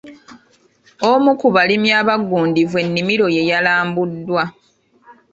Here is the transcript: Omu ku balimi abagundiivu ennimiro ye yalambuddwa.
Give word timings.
Omu 1.11 1.31
ku 1.39 1.47
balimi 1.55 1.89
abagundiivu 2.01 2.75
ennimiro 2.83 3.25
ye 3.35 3.43
yalambuddwa. 3.51 4.43